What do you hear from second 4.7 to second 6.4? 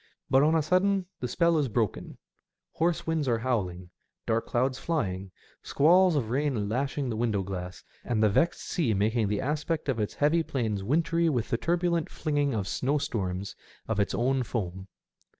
flying, squalls of